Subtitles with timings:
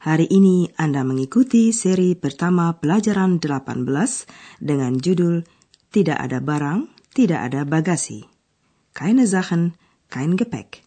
[0.00, 3.84] hari ini Anda mengikuti seri pertama pelajaran 18
[4.58, 5.44] dengan judul
[5.90, 8.24] Tidak ada barang, tidak ada bagasi.
[8.96, 9.76] Keine Sachen,
[10.08, 10.86] kein Gepäck.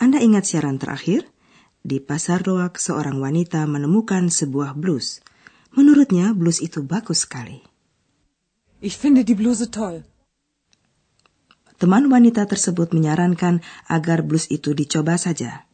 [0.00, 1.28] Anda ingat siaran terakhir?
[1.82, 5.20] Di pasar loak seorang wanita menemukan sebuah blus.
[5.76, 7.60] Menurutnya blus itu bagus sekali.
[8.82, 10.02] Ich finde die Bluse toll.
[11.78, 15.66] Teman wanita tersebut menyarankan agar blus itu dicoba saja.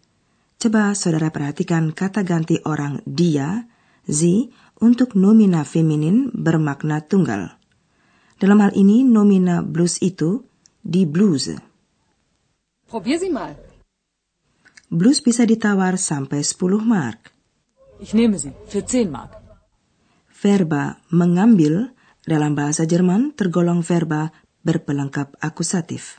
[0.58, 3.70] Coba saudara perhatikan kata ganti orang dia,
[4.02, 4.50] sie,
[4.82, 7.54] untuk nomina feminin bermakna tunggal.
[8.42, 10.42] Dalam hal ini nomina blus itu
[10.82, 11.54] die Bluse.
[12.90, 13.54] Probier sie mal.
[14.90, 17.30] Blus bisa ditawar sampai 10 mark.
[18.02, 19.38] Ich nehme sie für 10 Mark.
[20.32, 21.94] Verba mengambil
[22.26, 24.34] dalam bahasa Jerman tergolong verba
[24.66, 26.18] berpelengkap akusatif.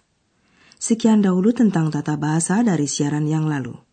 [0.79, 3.88] Sekian dahulu tentang tata bahasa dari siaran yang lalu.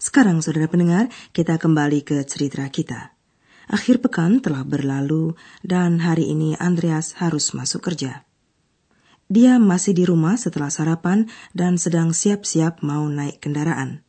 [0.00, 3.12] Sekarang, saudara pendengar, kita kembali ke cerita kita.
[3.68, 8.24] Akhir pekan telah berlalu, dan hari ini Andreas harus masuk kerja.
[9.28, 14.00] Dia masih di rumah setelah sarapan dan sedang siap-siap mau naik kendaraan.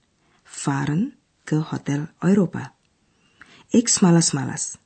[0.48, 2.72] Fahren ke Hotel Europa.
[3.76, 4.80] X malas-malas.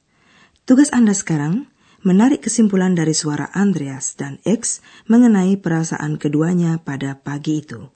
[0.66, 1.70] Tugas Anda sekarang
[2.02, 7.94] menarik kesimpulan dari suara Andreas dan X mengenai perasaan keduanya pada pagi itu.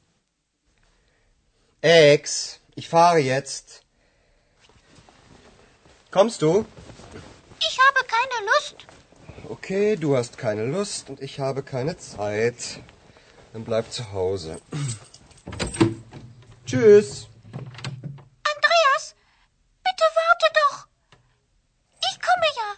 [1.82, 3.84] Ex, ich fahre jetzt.
[6.12, 6.66] Kommst du?
[7.60, 8.86] Ich habe keine Lust.
[9.48, 12.82] Okay, du hast keine Lust und ich habe keine Zeit.
[13.54, 14.62] Dann bleib zu Hause.
[16.66, 17.28] Tschüss.
[18.52, 19.16] Andreas,
[19.84, 20.88] bitte warte doch.
[22.10, 22.70] Ich komme ja.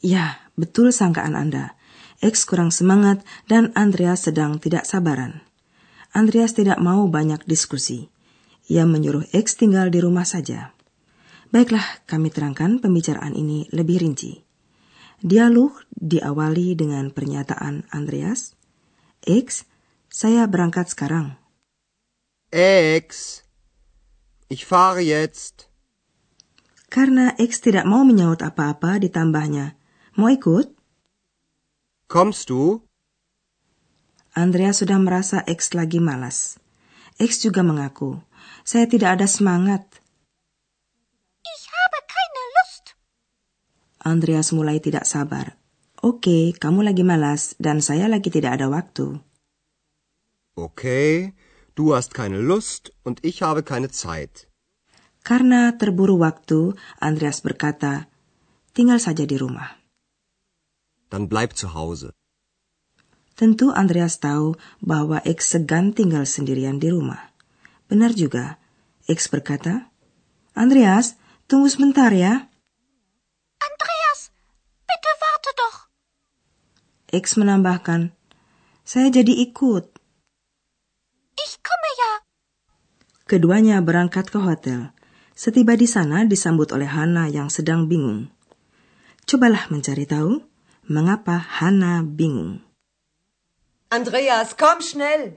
[0.00, 1.70] Ya, betul sangkaan Anda.
[2.20, 5.40] X kurang semangat dan Andreas sedang tidak sabaran.
[6.12, 8.12] Andreas tidak mau banyak diskusi.
[8.68, 10.76] Ia menyuruh X tinggal di rumah saja.
[11.50, 14.38] Baiklah, kami terangkan pembicaraan ini lebih rinci.
[15.20, 18.54] Dialog diawali dengan pernyataan Andreas.
[19.24, 19.66] X,
[20.08, 21.40] saya berangkat sekarang.
[22.50, 23.40] Ex,
[24.48, 25.70] ich fahre jetzt.
[26.90, 29.78] Karena X tidak mau menyaut apa-apa ditambahnya.
[30.18, 30.79] Mau ikut?
[32.10, 32.82] Kommst du?
[34.34, 36.58] Andreas sudah merasa X lagi malas.
[37.22, 38.18] X juga mengaku,
[38.66, 39.86] saya tidak ada semangat.
[41.46, 42.84] Ich habe keine Lust.
[44.02, 45.54] Andreas mulai tidak sabar.
[46.02, 49.22] Oke, kamu lagi malas dan saya lagi tidak ada waktu.
[50.58, 51.38] Okay,
[51.78, 54.50] du hast keine Lust und ich habe keine Zeit.
[55.22, 58.10] Karena terburu waktu, Andreas berkata,
[58.74, 59.79] tinggal saja di rumah.
[61.10, 62.14] Dann bleib zu Hause.
[63.34, 64.54] Tentu Andreas tahu
[64.84, 67.32] bahwa X segan tinggal sendirian di rumah.
[67.90, 68.62] Benar juga,
[69.10, 69.90] X berkata,
[70.54, 71.18] Andreas,
[71.50, 72.46] tunggu sebentar ya.
[73.58, 74.30] Andreas,
[74.86, 75.78] bitte warte doch.
[77.10, 78.14] X menambahkan,
[78.84, 79.88] saya jadi ikut.
[81.34, 82.12] Ich komme ja.
[83.24, 84.92] Keduanya berangkat ke hotel.
[85.32, 88.28] Setiba di sana disambut oleh Hana yang sedang bingung.
[89.24, 90.49] Cobalah mencari tahu
[90.86, 92.62] mengapa Hana bingung.
[93.90, 95.36] Andreas, komm schnell.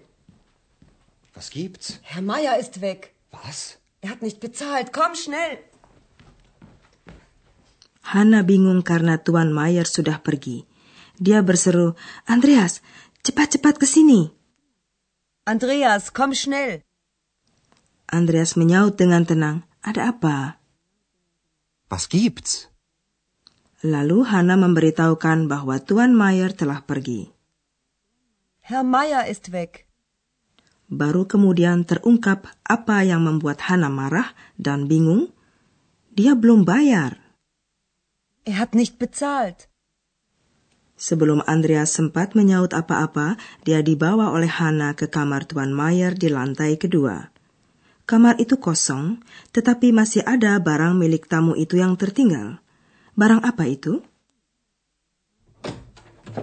[1.33, 1.97] Was gibt's?
[2.05, 3.13] Herr Meier ist weg.
[3.31, 3.81] Was?
[4.01, 4.93] Er hat nicht bezahlt.
[4.93, 5.57] Komm schnell.
[8.03, 10.67] Hana bingung karena Tuan Mayer sudah pergi.
[11.17, 11.95] Dia berseru,
[12.27, 12.83] Andreas,
[13.23, 14.27] cepat-cepat ke sini.
[15.47, 16.83] Andreas, komm schnell.
[18.11, 20.59] Andreas menyaut dengan tenang, ada apa?
[21.87, 22.72] Was gibt's?
[23.83, 27.27] Lalu Hana memberitahukan bahwa Tuan Mayer telah pergi.
[28.63, 29.83] Herr Meier ist weg.
[30.87, 35.35] Baru kemudian terungkap apa yang membuat Hana marah dan bingung.
[36.15, 37.19] Dia belum bayar.
[38.47, 39.67] Er hat nicht bezahlt.
[40.95, 43.35] Sebelum Andreas sempat menyaut apa-apa,
[43.67, 47.35] dia dibawa oleh Hana ke kamar Tuan Mayer di lantai kedua.
[48.07, 49.19] Kamar itu kosong,
[49.51, 52.62] tetapi masih ada barang milik tamu itu yang tertinggal.
[53.15, 54.01] Barang apa itu?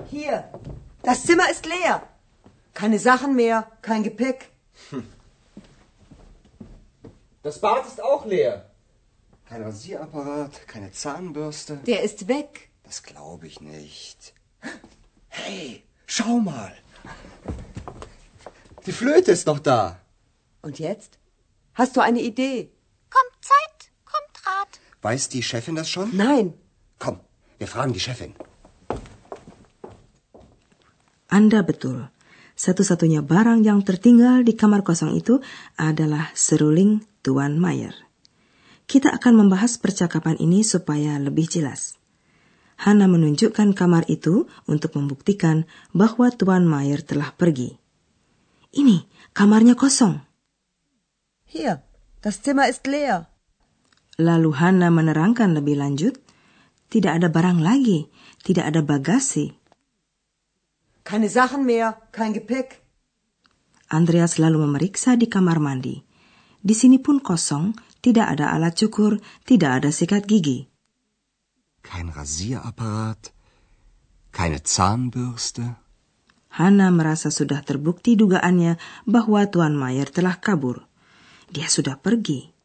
[0.06, 0.46] Hier,
[1.02, 2.06] das Zimmer ist leer.
[2.74, 4.50] Keine Sachen mehr, kein Gepäck.
[7.42, 8.70] Das Bad ist auch leer.
[9.46, 11.76] Kein Rasierapparat, keine Zahnbürste.
[11.86, 12.70] Der ist weg.
[12.84, 14.34] Das glaube ich nicht.
[15.28, 16.72] Hey, schau mal.
[18.86, 20.00] Die Flöte ist noch da.
[20.62, 21.18] Und jetzt?
[21.74, 22.70] Hast du eine Idee?
[25.00, 26.12] Weiß die Chefin das schon?
[26.12, 26.52] Nein.
[27.00, 27.20] Komm,
[27.56, 28.36] wir fragen die Chefin.
[31.30, 32.10] Anda betul.
[32.58, 35.40] Satu-satunya barang yang tertinggal di kamar kosong itu
[35.80, 37.96] adalah seruling Tuan Mayer.
[38.84, 41.96] Kita akan membahas percakapan ini supaya lebih jelas.
[42.76, 45.64] Hana menunjukkan kamar itu untuk membuktikan
[45.96, 47.78] bahwa Tuan Mayer telah pergi.
[48.76, 50.20] Ini, kamarnya kosong.
[51.48, 51.80] Hier,
[52.20, 53.29] das Zimmer ist leer.
[54.20, 56.20] Lalu Hana menerangkan lebih lanjut,
[56.92, 58.12] tidak ada barang lagi,
[58.44, 59.56] tidak ada bagasi.
[61.00, 62.84] Keine Sachen mehr, kein Gepäck.
[63.88, 66.04] Andreas lalu memeriksa di kamar mandi.
[66.60, 67.72] Di sini pun kosong,
[68.04, 69.16] tidak ada alat cukur,
[69.48, 70.68] tidak ada sikat gigi.
[71.80, 73.32] Kein Rasierapparat,
[74.36, 75.80] keine Zahnbürste.
[76.60, 78.76] Hana merasa sudah terbukti dugaannya
[79.08, 80.84] bahwa Tuan Mayer telah kabur.
[81.48, 82.59] Dia sudah pergi.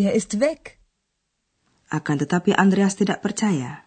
[0.00, 0.80] Der ist weg.
[1.92, 3.84] Akan tetapi Andreas tidak percaya.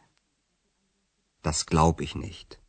[1.42, 2.62] Das glaub ich nicht.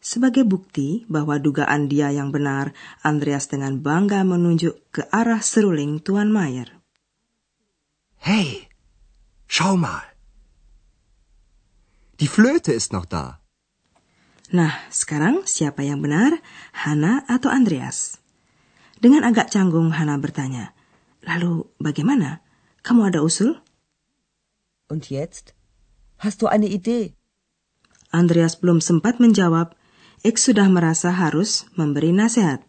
[0.00, 2.72] Sebagai bukti bahwa dugaan dia yang benar,
[3.04, 6.72] Andreas dengan bangga menunjuk ke arah seruling Tuan Mayer.
[8.16, 8.72] Hey,
[9.44, 10.08] schau mal.
[12.16, 13.44] Die Flöte ist noch da.
[14.48, 16.40] Nah, sekarang siapa yang benar,
[16.72, 18.16] Hana atau Andreas?
[18.96, 20.72] Dengan agak canggung, Hana bertanya,
[21.26, 22.44] Lalu bagaimana?
[22.86, 23.58] Kamu ada usul?
[24.88, 25.52] Und jetzt?
[26.18, 27.18] Hast du eine Idee?
[28.10, 29.76] Andreas belum sempat menjawab,
[30.24, 32.64] X sudah merasa harus memberi nasihat.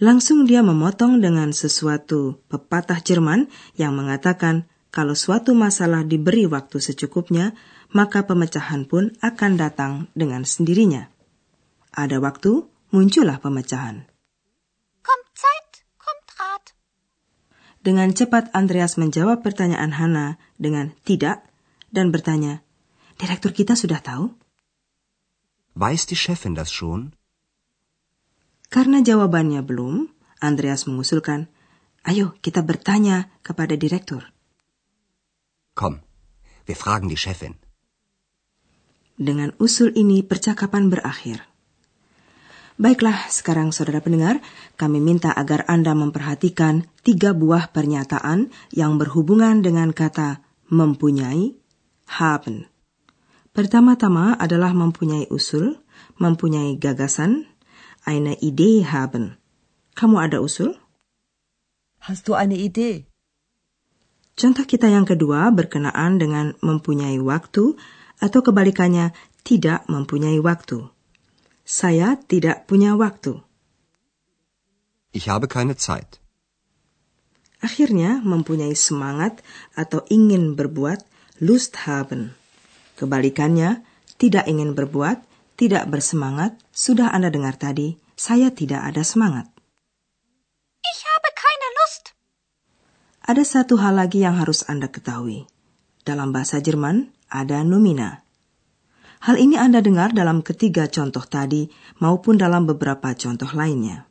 [0.00, 7.54] Langsung dia memotong dengan sesuatu pepatah Jerman yang mengatakan kalau suatu masalah diberi waktu secukupnya,
[7.94, 11.10] maka pemecahan pun akan datang dengan sendirinya.
[11.94, 14.09] Ada waktu, muncullah pemecahan.
[17.80, 21.44] Dengan cepat Andreas menjawab pertanyaan Hana dengan tidak
[21.88, 22.60] dan bertanya,
[23.20, 24.32] Direktur kita sudah tahu?
[25.76, 27.12] Weiß die Chefin das schon?
[28.72, 30.08] Karena jawabannya belum,
[30.40, 31.52] Andreas mengusulkan,
[32.08, 34.24] ayo kita bertanya kepada direktur.
[35.76, 36.00] Komm,
[36.64, 37.60] wir fragen die Chefin.
[39.20, 41.44] Dengan usul ini percakapan berakhir.
[42.80, 44.40] Baiklah, sekarang saudara pendengar,
[44.80, 50.40] kami minta agar Anda memperhatikan tiga buah pernyataan yang berhubungan dengan kata
[50.72, 51.60] mempunyai,
[52.08, 52.72] haben.
[53.52, 55.76] Pertama-tama adalah mempunyai usul,
[56.16, 57.44] mempunyai gagasan,
[58.08, 59.36] eine Idee haben.
[59.92, 60.72] Kamu ada usul?
[62.00, 63.04] Hast du eine Idee?
[64.40, 67.76] Contoh kita yang kedua berkenaan dengan mempunyai waktu
[68.24, 69.12] atau kebalikannya
[69.44, 70.88] tidak mempunyai waktu.
[71.70, 73.46] Saya tidak punya waktu.
[75.14, 76.18] Ich habe keine Zeit.
[77.62, 79.38] Akhirnya mempunyai semangat
[79.78, 81.06] atau ingin berbuat,
[81.38, 82.34] Lust haben.
[82.98, 83.86] Kebalikannya,
[84.18, 85.22] tidak ingin berbuat,
[85.54, 89.46] tidak bersemangat, sudah Anda dengar tadi, saya tidak ada semangat.
[90.82, 92.18] Ich habe keine Lust.
[93.30, 95.46] Ada satu hal lagi yang harus Anda ketahui.
[96.02, 98.26] Dalam bahasa Jerman, ada nomina.
[99.20, 101.68] Hal ini Anda dengar dalam ketiga contoh tadi
[102.00, 104.08] maupun dalam beberapa contoh lainnya.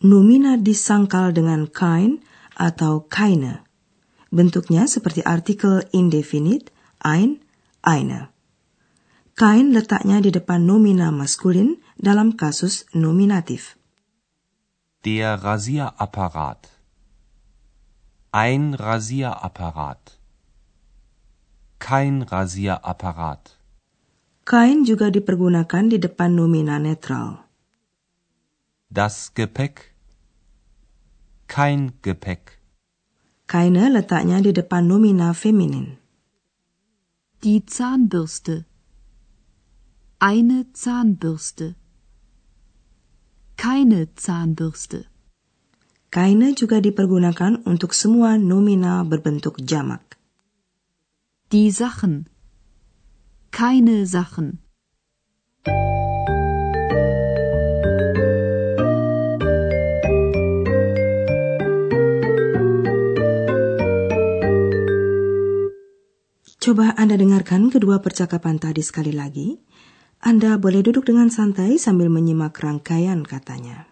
[0.00, 2.24] Nomina disangkal dengan kein
[2.56, 3.68] atau keine.
[4.32, 6.72] Bentuknya seperti artikel indefinite,
[7.04, 7.44] ein,
[7.84, 8.32] eine.
[9.36, 13.78] Kain letaknya di depan nomina maskulin dalam kasus nominatif.
[15.06, 16.66] Der Rasierapparat.
[18.34, 20.18] Ein Rasierapparat.
[21.78, 23.54] Kein Rasierapparat.
[24.42, 27.46] Kain juga dipergunakan di depan nomina netral.
[28.90, 29.94] Das Gepäck.
[31.46, 32.58] Kein Gepäck.
[33.46, 36.02] Keine letaknya di depan nomina feminin.
[37.46, 38.66] Die Zahnbürste.
[40.18, 41.78] Eine Zahnbürste.
[43.72, 45.08] Keine Zahnbürste.
[46.12, 50.20] Keine juga dipergunakan untuk semua nomina berbentuk jamak.
[51.48, 52.28] Die Sachen.
[53.48, 54.60] Keine Sachen.
[66.60, 69.56] Coba Anda dengarkan kedua percakapan tadi sekali lagi.
[70.22, 73.91] Anda boleh duduk dengan santai sambil menyimak rangkaian katanya.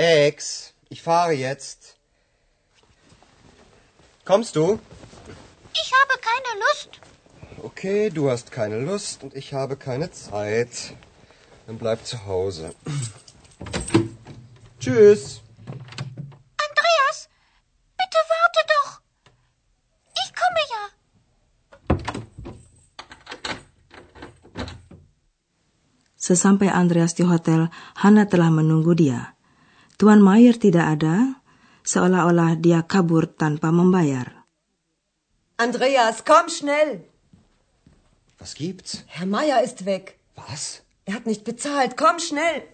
[0.00, 1.98] Ex, ich fahre jetzt.
[4.24, 4.78] Kommst du?
[5.74, 6.90] Ich habe keine Lust.
[7.62, 10.94] Okay, du hast keine Lust und ich habe keine Zeit.
[11.66, 12.74] Dann bleib zu Hause.
[14.80, 15.42] Tschüss.
[16.66, 17.28] Andreas,
[17.98, 18.90] bitte warte doch.
[20.22, 20.82] Ich komme ja.
[26.16, 29.36] Sesampai Andreas di hotel, Hana telah menunggu dia.
[30.00, 31.44] Tuan Mayer tidak ada,
[31.84, 34.48] seolah-olah dia kabur tanpa membayar.
[35.60, 37.04] Andreas, komm schnell.
[38.40, 39.04] Was gibt's?
[39.12, 40.16] Herr Meier ist weg.
[40.40, 40.80] Was?
[41.04, 42.00] Er hat nicht bezahlt.
[42.00, 42.64] Komm schnell.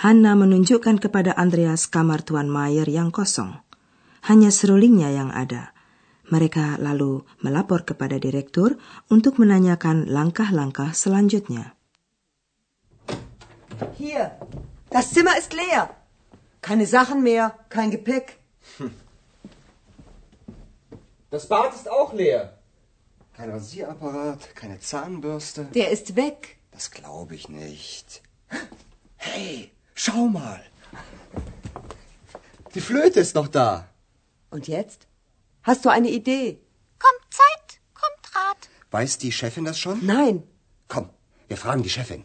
[0.00, 3.60] Hanna menunjukkan kepada Andreas kamar Tuan Mayer yang kosong.
[4.24, 5.76] Hanya serulingnya yang ada.
[6.32, 8.80] Mereka lalu melapor kepada direktur
[9.12, 11.76] untuk menanyakan langkah-langkah selanjutnya.
[13.96, 14.38] Hier.
[14.90, 15.94] Das Zimmer ist leer.
[16.60, 18.38] Keine Sachen mehr, kein Gepäck.
[21.30, 22.58] Das Bad ist auch leer.
[23.36, 25.64] Kein Rasierapparat, keine Zahnbürste.
[25.74, 26.58] Der ist weg.
[26.72, 28.22] Das glaube ich nicht.
[29.16, 30.62] Hey, schau mal.
[32.74, 33.88] Die Flöte ist noch da.
[34.50, 35.06] Und jetzt?
[35.62, 36.60] Hast du eine Idee?
[36.98, 38.68] Kommt Zeit, kommt Rat.
[38.90, 40.04] Weiß die Chefin das schon?
[40.04, 40.42] Nein.
[40.88, 41.10] Komm,
[41.48, 42.24] wir fragen die Chefin.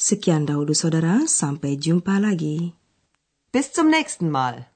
[0.00, 2.72] Sekian dahulu saudara, sampai jumpa lagi.
[3.52, 4.72] Bis zum nächsten Mal.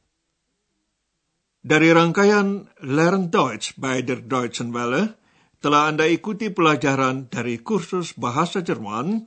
[1.64, 5.16] Dari rangkaian Learn Deutsch bei der Deutschen Welle,
[5.64, 9.24] telah Anda ikuti pelajaran dari kursus bahasa Jerman,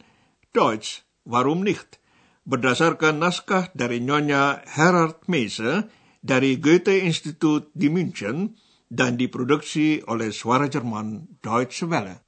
[0.54, 1.98] Deutsch, warum nicht,
[2.46, 5.90] berdasarkan naskah dari Nyonya Herard Meise
[6.22, 8.54] dari Goethe Institut di München
[8.86, 12.27] dan diproduksi oleh Suara Jerman Deutsche Welle.